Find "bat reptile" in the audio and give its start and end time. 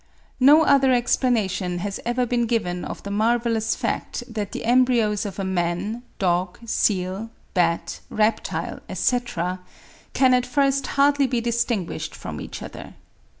7.53-8.79